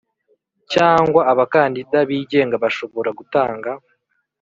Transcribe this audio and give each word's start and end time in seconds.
cyangwa 0.73 1.21
abakandida 1.31 1.97
bigenga 2.09 2.55
bashobora 2.63 3.09
gutanga 3.19 3.69